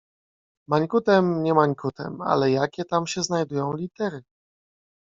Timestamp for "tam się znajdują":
2.85-3.73